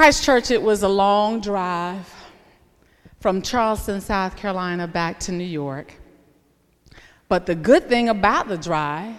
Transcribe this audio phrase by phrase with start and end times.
[0.00, 2.10] Christ Church, it was a long drive
[3.20, 5.92] from Charleston, South Carolina, back to New York.
[7.28, 9.14] But the good thing about the drive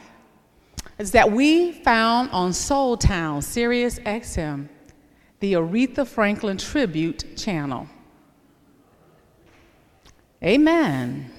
[0.98, 4.70] is that we found on Soul Town, Sirius XM,
[5.40, 7.88] the Aretha Franklin Tribute Channel.
[10.44, 11.32] Amen.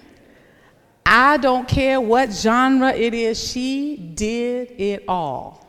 [1.04, 5.61] I don't care what genre it is, she did it all.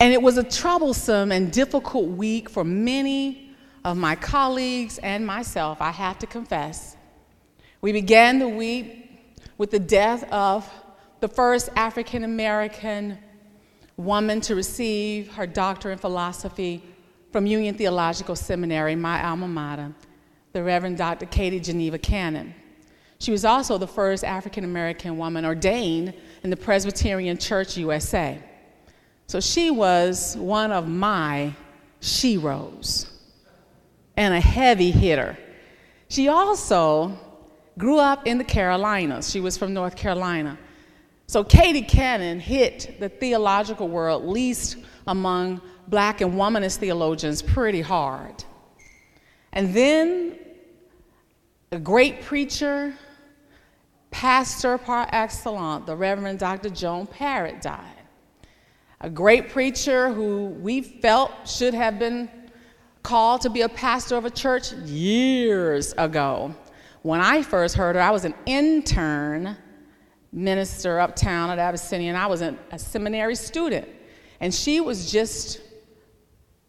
[0.00, 3.50] And it was a troublesome and difficult week for many
[3.84, 6.96] of my colleagues and myself, I have to confess.
[7.82, 9.10] We began the week
[9.58, 10.70] with the death of
[11.20, 13.18] the first African American
[13.98, 16.82] woman to receive her doctorate in philosophy
[17.30, 19.92] from Union Theological Seminary, my alma mater,
[20.54, 21.26] the Reverend Dr.
[21.26, 22.54] Katie Geneva Cannon.
[23.18, 28.42] She was also the first African American woman ordained in the Presbyterian Church USA.
[29.30, 31.54] So she was one of my
[32.00, 33.08] sheroes
[34.16, 35.38] and a heavy hitter.
[36.08, 37.16] She also
[37.78, 39.30] grew up in the Carolinas.
[39.30, 40.58] She was from North Carolina.
[41.28, 48.42] So Katie Cannon hit the theological world, least among black and womanist theologians, pretty hard.
[49.52, 50.40] And then
[51.70, 52.96] a great preacher,
[54.10, 56.70] pastor par excellence, the Reverend Dr.
[56.70, 57.99] Joan Parrott died
[59.00, 62.28] a great preacher who we felt should have been
[63.02, 66.54] called to be a pastor of a church years ago.
[67.02, 69.56] When I first heard her, I was an intern
[70.32, 73.88] minister uptown at Abyssinian, and I was a, a seminary student.
[74.40, 75.62] And she was just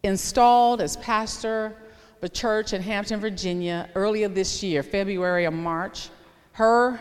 [0.04, 1.76] installed as pastor
[2.18, 6.10] of a church in Hampton, Virginia, earlier this year, February or March.
[6.54, 7.00] Her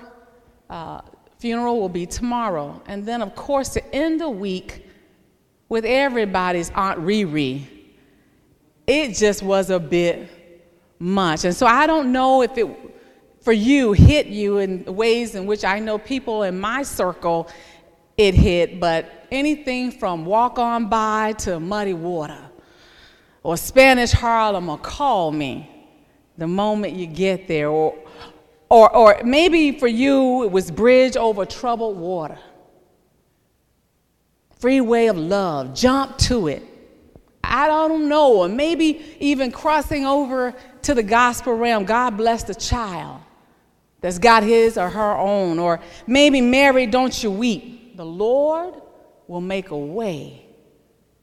[0.68, 1.02] uh,
[1.38, 2.82] funeral will be tomorrow.
[2.86, 4.89] And then, of course, to end the week,
[5.70, 7.62] with everybody's Aunt Riri,
[8.86, 10.28] it just was a bit
[10.98, 11.44] much.
[11.44, 12.68] And so I don't know if it,
[13.40, 17.48] for you, hit you in ways in which I know people in my circle
[18.18, 22.50] it hit, but anything from Walk On By to Muddy Water
[23.44, 25.70] or Spanish Harlem or Call Me
[26.36, 27.68] the moment you get there.
[27.68, 27.96] Or,
[28.68, 32.38] or, or maybe for you, it was Bridge Over Troubled Water
[34.60, 36.62] freeway of love, jump to it.
[37.42, 41.84] I don't know, or maybe even crossing over to the gospel realm.
[41.84, 43.20] God bless the child
[44.00, 45.58] that's got his or her own.
[45.58, 47.96] Or maybe Mary, don't you weep.
[47.96, 48.74] The Lord
[49.26, 50.46] will make a way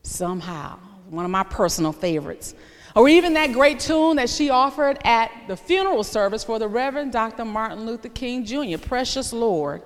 [0.03, 0.79] somehow.
[1.09, 2.55] One of my personal favorites.
[2.95, 7.11] Or even that great tune that she offered at the funeral service for the Reverend
[7.11, 7.45] Dr.
[7.45, 8.77] Martin Luther King Jr.
[8.79, 9.83] Precious Lord,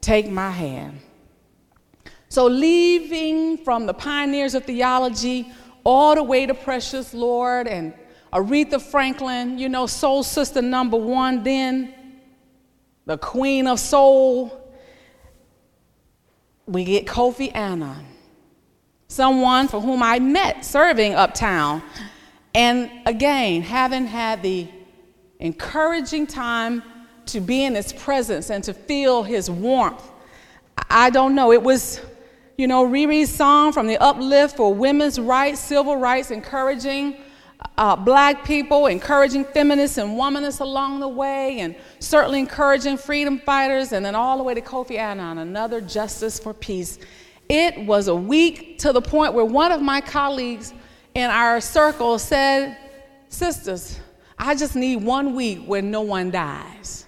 [0.00, 1.00] take my hand.
[2.28, 5.52] So, leaving from the pioneers of theology
[5.84, 7.94] all the way to Precious Lord and
[8.32, 11.94] Aretha Franklin, you know, soul sister number one, then
[13.06, 14.74] the queen of soul,
[16.66, 18.04] we get Kofi Annan,
[19.06, 21.82] someone for whom I met serving uptown.
[22.52, 24.66] And again, having had the
[25.38, 26.82] encouraging time
[27.26, 30.10] to be in his presence and to feel his warmth,
[30.90, 32.00] I don't know, it was
[32.56, 37.16] you know, Riri's song from the uplift for women's rights, civil rights, encouraging
[37.76, 43.92] uh, black people, encouraging feminists and womanists along the way, and certainly encouraging freedom fighters,
[43.92, 46.98] and then all the way to Kofi Annan, another justice for peace.
[47.48, 50.72] It was a week to the point where one of my colleagues
[51.14, 52.76] in our circle said,
[53.28, 54.00] Sisters,
[54.38, 57.05] I just need one week where no one dies.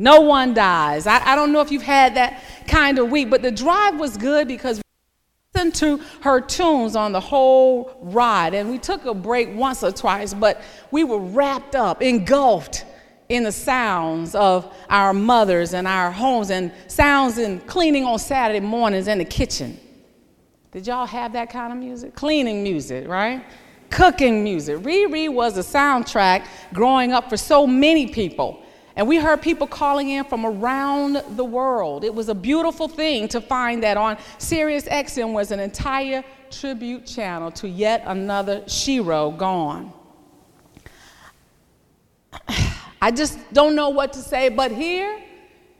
[0.00, 1.06] No one dies.
[1.06, 4.16] I, I don't know if you've had that kind of week, but the drive was
[4.16, 4.82] good because we
[5.54, 8.54] listened to her tunes on the whole ride.
[8.54, 12.86] And we took a break once or twice, but we were wrapped up, engulfed
[13.28, 18.58] in the sounds of our mothers and our homes and sounds in cleaning on Saturday
[18.58, 19.78] mornings in the kitchen.
[20.72, 22.14] Did y'all have that kind of music?
[22.14, 23.44] Cleaning music, right?
[23.90, 24.78] Cooking music.
[24.78, 28.64] Riri was a soundtrack growing up for so many people.
[28.96, 32.04] And we heard people calling in from around the world.
[32.04, 37.06] It was a beautiful thing to find that on Sirius XM was an entire tribute
[37.06, 39.92] channel to yet another shero gone.
[43.02, 45.22] I just don't know what to say, but here,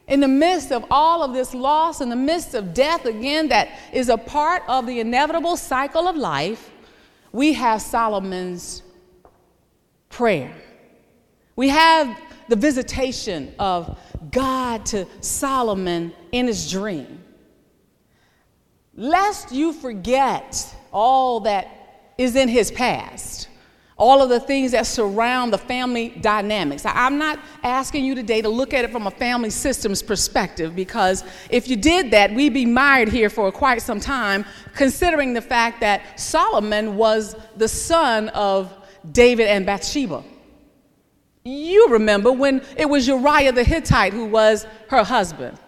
[0.07, 3.69] in the midst of all of this loss, in the midst of death, again, that
[3.93, 6.71] is a part of the inevitable cycle of life,
[7.33, 8.83] we have Solomon's
[10.09, 10.53] prayer.
[11.57, 12.19] We have
[12.51, 13.97] the visitation of
[14.33, 17.23] God to Solomon in his dream.
[18.97, 23.49] Lest you forget all that is in his past.
[23.97, 26.83] All of the things that surround the family dynamics.
[26.85, 31.23] I'm not asking you today to look at it from a family systems perspective because
[31.51, 34.45] if you did that, we'd be mired here for quite some time,
[34.75, 38.75] considering the fact that Solomon was the son of
[39.13, 40.25] David and Bathsheba.
[41.45, 45.59] You remember when it was Uriah the Hittite who was her husband.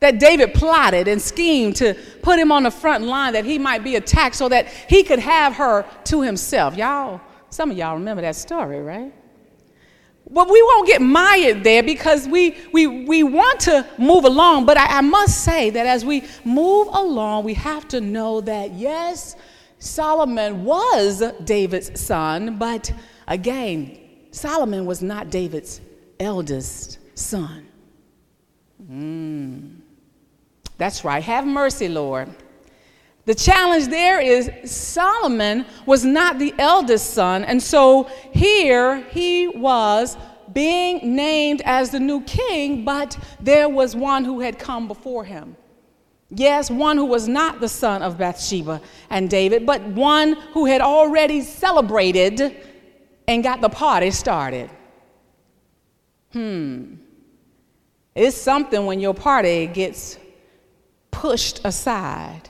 [0.00, 3.82] That David plotted and schemed to put him on the front line that he might
[3.82, 6.76] be attacked so that he could have her to himself.
[6.76, 9.12] Y'all, some of y'all remember that story, right?
[10.28, 14.66] But we won't get mired there because we, we, we want to move along.
[14.66, 18.72] But I, I must say that as we move along, we have to know that
[18.72, 19.36] yes,
[19.78, 22.92] Solomon was David's son, but
[23.28, 24.05] again,
[24.36, 25.80] Solomon was not David's
[26.20, 27.66] eldest son.
[28.86, 29.76] Mm.
[30.76, 31.22] That's right.
[31.22, 32.28] Have mercy, Lord.
[33.24, 40.18] The challenge there is Solomon was not the eldest son, and so here he was
[40.52, 45.56] being named as the new king, but there was one who had come before him.
[46.28, 50.82] Yes, one who was not the son of Bathsheba and David, but one who had
[50.82, 52.65] already celebrated
[53.28, 54.70] and got the party started.
[56.32, 56.94] Hmm.
[58.14, 60.18] It's something when your party gets
[61.10, 62.42] pushed aside.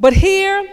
[0.00, 0.66] But here,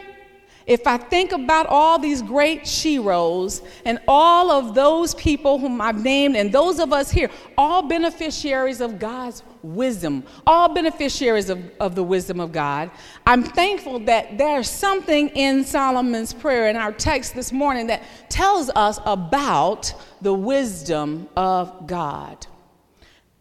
[0.66, 6.04] if I think about all these great sheroes and all of those people whom I've
[6.04, 11.96] named, and those of us here, all beneficiaries of God's wisdom, all beneficiaries of, of
[11.96, 12.92] the wisdom of God,
[13.26, 18.70] I'm thankful that there's something in Solomon's prayer in our text this morning that tells
[18.70, 22.46] us about the wisdom of God.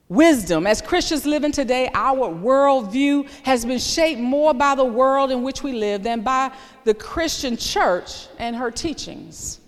[0.09, 0.67] Wisdom.
[0.67, 5.63] As Christians living today, our worldview has been shaped more by the world in which
[5.63, 6.53] we live than by
[6.85, 9.61] the Christian church and her teachings.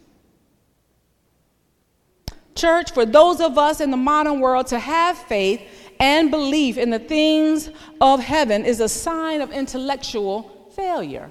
[2.54, 5.60] Church, for those of us in the modern world to have faith
[5.98, 7.70] and belief in the things
[8.00, 11.30] of heaven is a sign of intellectual failure.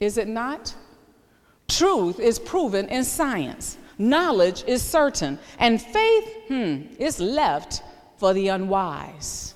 [0.00, 0.74] Is it not?
[1.68, 7.82] Truth is proven in science, knowledge is certain, and faith, hmm, is left
[8.16, 9.54] for the unwise.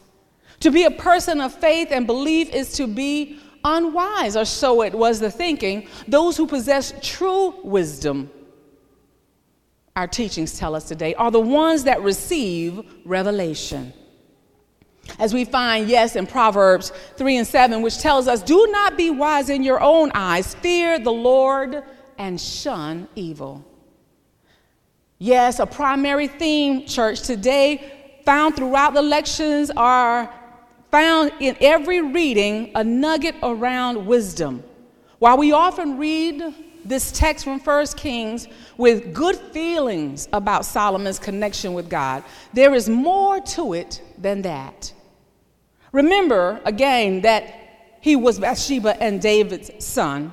[0.60, 4.94] To be a person of faith and belief is to be unwise, or so it
[4.94, 5.88] was the thinking.
[6.06, 8.30] Those who possess true wisdom,
[9.94, 13.92] our teachings tell us today, are the ones that receive revelation.
[15.18, 19.10] As we find, yes, in Proverbs 3 and 7, which tells us, Do not be
[19.10, 21.82] wise in your own eyes, fear the Lord
[22.18, 23.64] and shun evil.
[25.18, 30.32] Yes, a primary theme, church, today found throughout the lections are
[30.90, 34.62] found in every reading a nugget around wisdom.
[35.18, 36.54] While we often read
[36.84, 38.46] this text from 1 Kings
[38.76, 42.22] with good feelings about Solomon's connection with God,
[42.52, 44.92] there is more to it than that.
[45.92, 47.54] Remember again that
[48.00, 50.32] he was Bathsheba and David's son.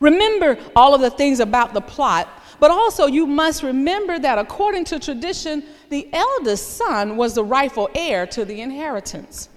[0.00, 2.28] Remember all of the things about the plot
[2.60, 7.88] but also, you must remember that according to tradition, the eldest son was the rightful
[7.94, 9.48] heir to the inheritance.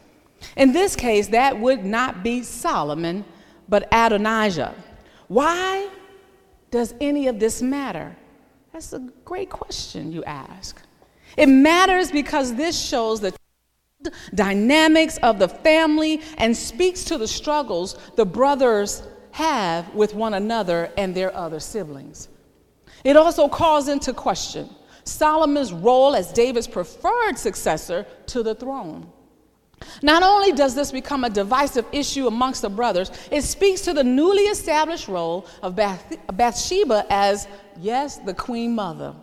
[0.56, 3.26] In this case, that would not be Solomon,
[3.68, 4.76] but Adonijah.
[5.28, 5.90] Why
[6.70, 8.16] does any of this matter?
[8.72, 10.82] That's a great question you ask.
[11.38, 13.34] It matters because this shows the
[14.34, 20.92] dynamics of the family and speaks to the struggles the brothers have with one another
[20.98, 22.28] and their other siblings.
[23.04, 24.70] It also calls into question
[25.04, 29.12] Solomon's role as David's preferred successor to the throne.
[30.04, 34.04] Not only does this become a divisive issue amongst the brothers, it speaks to the
[34.04, 37.48] newly established role of Bath- Bathsheba as,
[37.80, 39.16] yes, the queen mother.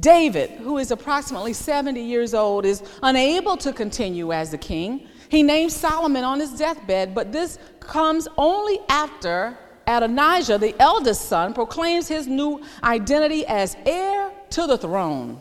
[0.00, 5.08] David, who is approximately 70 years old, is unable to continue as the king.
[5.28, 11.54] He names Solomon on his deathbed, but this comes only after Adonijah, the eldest son,
[11.54, 15.40] proclaims his new identity as heir to the throne.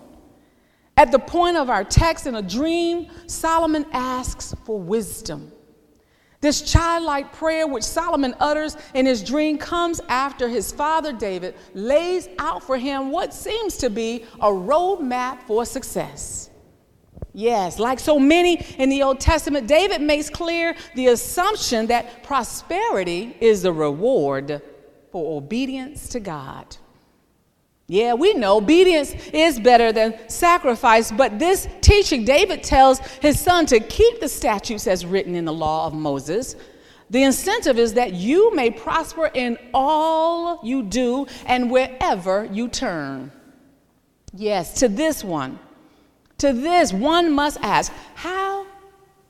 [0.98, 5.52] At the point of our text in a dream, Solomon asks for wisdom.
[6.46, 12.30] This childlike prayer, which Solomon utters in his dream, comes after his father David lays
[12.38, 16.52] out for him what seems to be a roadmap for success.
[17.34, 23.36] Yes, like so many in the Old Testament, David makes clear the assumption that prosperity
[23.42, 24.62] is the reward
[25.12, 26.78] for obedience to God.
[27.88, 33.68] Yeah, we know obedience is better than sacrifice, but this teaching, David tells his son
[33.68, 36.56] to keep the statutes as written in the law of Moses,
[37.10, 43.32] The incentive is that you may prosper in all you do and wherever you turn.
[44.34, 45.60] Yes, to this one,
[46.40, 48.66] to this one must ask, how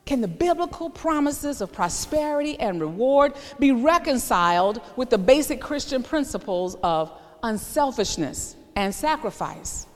[0.06, 6.76] can the biblical promises of prosperity and reward be reconciled with the basic Christian principles
[6.82, 7.12] of
[7.46, 9.86] unselfishness and sacrifice?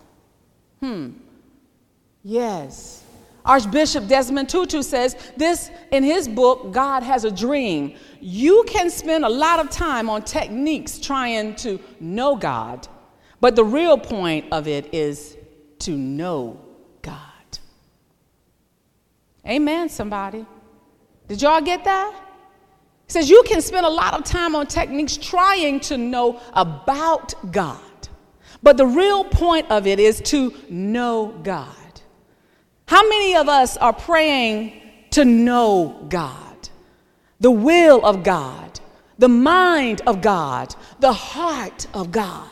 [0.80, 1.11] Hmm.
[2.23, 3.04] Yes.
[3.45, 7.95] Archbishop Desmond Tutu says this in his book, God Has a Dream.
[8.21, 12.87] You can spend a lot of time on techniques trying to know God,
[13.40, 15.37] but the real point of it is
[15.80, 16.61] to know
[17.00, 17.16] God.
[19.47, 20.45] Amen, somebody.
[21.28, 22.30] Did y'all get that?
[23.11, 27.81] Says you can spend a lot of time on techniques trying to know about God,
[28.62, 31.67] but the real point of it is to know God.
[32.87, 36.69] How many of us are praying to know God,
[37.40, 38.79] the will of God,
[39.19, 42.49] the mind of God, the heart of God?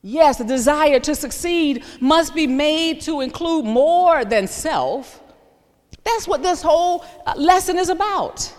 [0.00, 5.20] Yes, the desire to succeed must be made to include more than self.
[6.04, 8.50] That's what this whole uh, lesson is about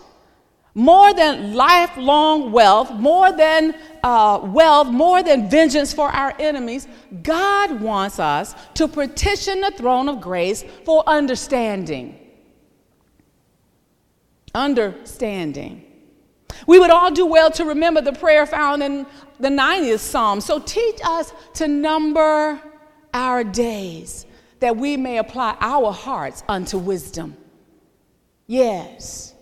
[0.74, 6.88] more than lifelong wealth, more than uh, wealth, more than vengeance for our enemies,
[7.22, 12.18] God wants us to petition the throne of grace for understanding.
[14.52, 15.84] Understanding.
[16.66, 19.06] We would all do well to remember the prayer found in
[19.38, 20.40] the 90th Psalm.
[20.40, 22.60] So teach us to number
[23.12, 24.26] our days
[24.58, 27.36] that we may apply our hearts unto wisdom.
[28.46, 29.33] Yes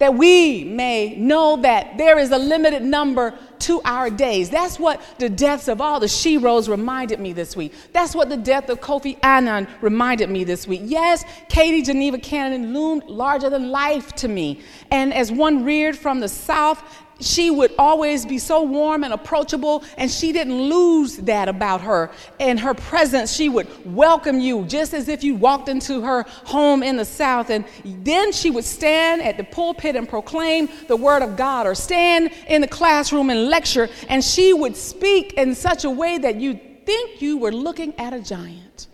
[0.00, 4.48] that we may know that there is a limited number to our days.
[4.48, 7.74] That's what the deaths of all the sheroes reminded me this week.
[7.92, 10.80] That's what the death of Kofi Annan reminded me this week.
[10.84, 14.60] Yes, Katie Geneva Cannon loomed larger than life to me.
[14.90, 16.82] And as one reared from the South,
[17.20, 22.10] she would always be so warm and approachable, and she didn't lose that about her.
[22.38, 26.82] In her presence, she would welcome you just as if you walked into her home
[26.82, 27.50] in the South.
[27.50, 31.74] And then she would stand at the pulpit and proclaim the Word of God, or
[31.74, 36.36] stand in the classroom and lecture, and she would speak in such a way that
[36.36, 38.88] you'd think you were looking at a giant.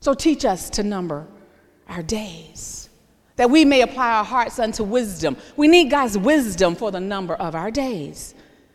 [0.00, 1.28] So teach us to number
[1.88, 2.81] our days
[3.36, 5.36] that we may apply our hearts unto wisdom.
[5.56, 8.34] We need God's wisdom for the number of our days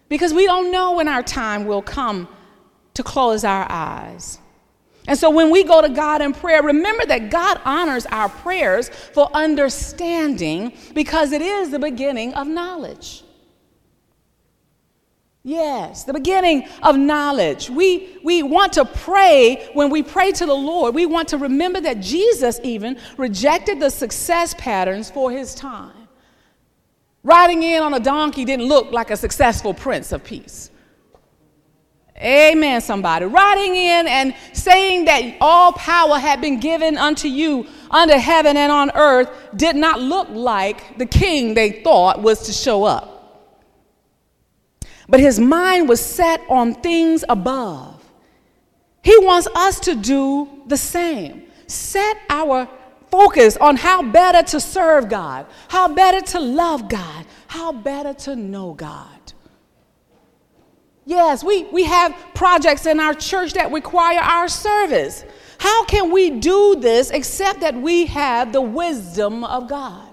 [0.09, 2.27] because we don't know when our time will come
[2.93, 4.39] to close our eyes.
[5.07, 8.89] And so when we go to God in prayer, remember that God honors our prayers
[8.89, 13.23] for understanding because it is the beginning of knowledge.
[15.47, 17.69] Yes, the beginning of knowledge.
[17.69, 20.93] We, we want to pray when we pray to the Lord.
[20.93, 26.09] We want to remember that Jesus even rejected the success patterns for his time.
[27.23, 30.69] Riding in on a donkey didn't look like a successful prince of peace.
[32.17, 33.23] Amen, somebody.
[33.23, 38.69] Riding in and saying that all power had been given unto you under heaven and
[38.69, 43.16] on earth did not look like the king they thought was to show up.
[45.09, 48.03] But his mind was set on things above.
[49.03, 51.43] He wants us to do the same.
[51.67, 52.67] Set our
[53.09, 58.35] focus on how better to serve God, how better to love God, how better to
[58.35, 59.07] know God.
[61.05, 65.23] Yes, we, we have projects in our church that require our service.
[65.57, 70.06] How can we do this except that we have the wisdom of God?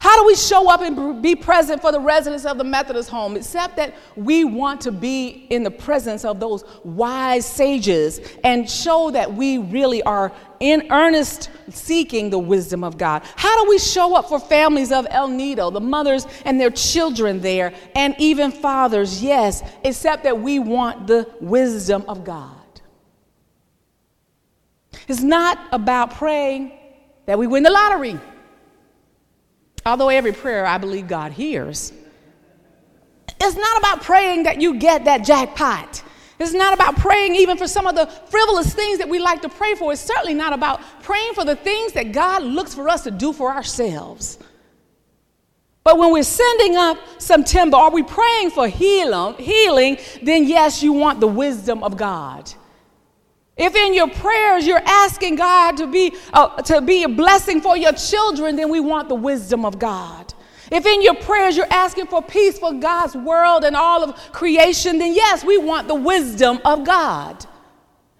[0.00, 3.36] How do we show up and be present for the residents of the Methodist home
[3.36, 9.10] except that we want to be in the presence of those wise sages and show
[9.10, 13.22] that we really are in earnest seeking the wisdom of God?
[13.36, 17.40] How do we show up for families of El Nido, the mothers and their children
[17.40, 19.22] there, and even fathers?
[19.22, 22.54] Yes, except that we want the wisdom of God.
[25.08, 26.72] It's not about praying
[27.26, 28.18] that we win the lottery.
[29.86, 31.92] Although every prayer I believe God hears.
[33.40, 36.02] It's not about praying that you get that jackpot.
[36.40, 39.48] It's not about praying even for some of the frivolous things that we like to
[39.48, 39.92] pray for.
[39.92, 43.32] It's certainly not about praying for the things that God looks for us to do
[43.32, 44.38] for ourselves.
[45.82, 50.82] But when we're sending up some timber, are we praying for healing, healing, then yes,
[50.82, 52.52] you want the wisdom of God.
[53.58, 57.76] If in your prayers you're asking God to be, uh, to be a blessing for
[57.76, 60.32] your children, then we want the wisdom of God.
[60.70, 64.98] If in your prayers you're asking for peace for God's world and all of creation,
[64.98, 67.44] then yes, we want the wisdom of God.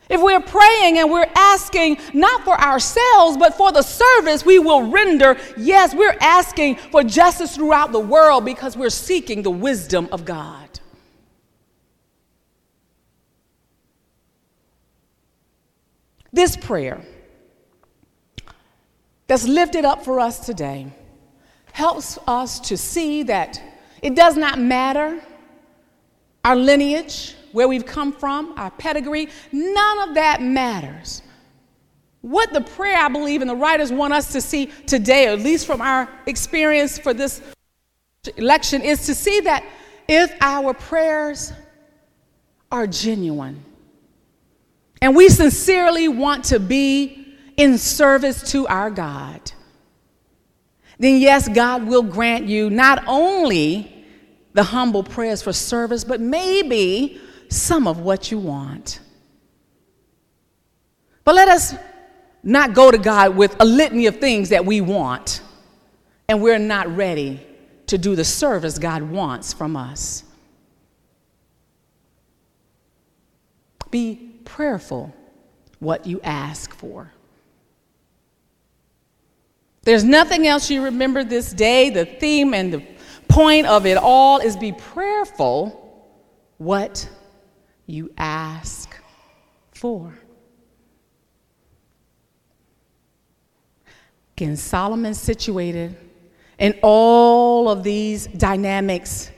[0.09, 4.91] If we're praying and we're asking not for ourselves, but for the service we will
[4.91, 10.25] render, yes, we're asking for justice throughout the world because we're seeking the wisdom of
[10.25, 10.81] God.
[16.33, 17.01] This prayer
[19.27, 20.93] that's lifted up for us today
[21.73, 23.61] helps us to see that
[24.03, 25.21] it does not matter
[26.45, 31.23] our lineage, where we've come from, our pedigree, none of that matters.
[32.21, 35.67] What the prayer, I believe, and the writers want us to see today, at least
[35.67, 37.43] from our experience for this
[38.39, 39.65] lection, is to see that
[40.09, 41.53] if our prayers
[42.73, 43.63] are genuine
[45.01, 49.53] and we sincerely want to be in service to our God,
[50.99, 54.05] then yes, God will grant you not only
[54.53, 59.01] the humble prayers for service, but maybe some of what you want.
[61.25, 61.75] But let us
[62.43, 65.43] not go to God with a litany of things that we want
[66.29, 67.41] and we're not ready
[67.87, 70.25] to do the service God wants from us.
[73.91, 75.15] Be prayerful
[75.79, 77.13] what you ask for.
[79.83, 81.91] There's nothing else you remember this day.
[81.91, 82.83] The theme and the
[83.29, 85.85] point of it all is be prayerful
[86.57, 87.09] what
[87.87, 89.01] you ask
[89.73, 90.13] for.
[94.37, 95.97] Again, Solomon situated
[96.59, 99.31] in all of these dynamics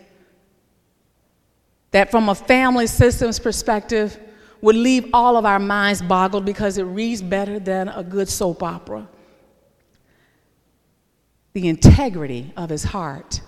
[1.90, 4.19] that, from a family systems perspective,
[4.62, 8.62] would leave all of our minds boggled because it reads better than a good soap
[8.62, 9.09] opera.
[11.52, 13.40] The integrity of his heart,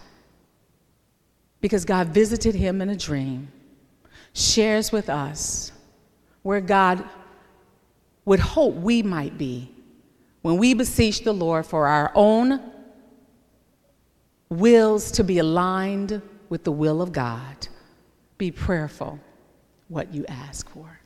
[1.61, 3.49] because God visited him in a dream
[4.35, 5.73] shares with us
[6.43, 7.05] where God
[8.25, 9.71] would hope we might be
[10.43, 12.61] when we beseech the Lord for our own
[14.49, 17.69] wills to be aligned with the will of God.
[18.39, 19.21] Be prayerful
[19.89, 21.02] what you ask for.